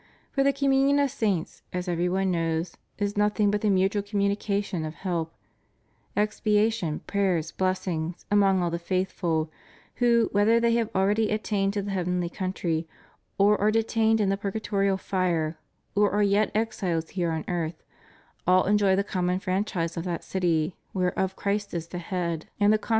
[0.31, 4.63] For the communion of saints, as every one knows, is nothing but the mutual communica
[4.63, 5.31] tion of help,
[6.17, 9.51] expiation, prayers, blessings, among all the faithful,
[9.97, 12.87] who, whether they have already attained to the heavenly country,
[13.37, 15.59] or are detained in the purgatorial fire,
[15.93, 17.83] or are yet exiles here on earth,
[18.47, 22.73] all enjoy the common fran chise of that city whereof Christ is the head, and
[22.73, 22.89] the consti» Cone.